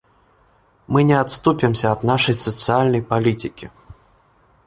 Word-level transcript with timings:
Мы 0.87 1.03
не 1.03 1.13
отступимся 1.13 1.91
от 1.91 2.01
нашей 2.01 2.33
социальной 2.33 3.03
политики. 3.03 3.69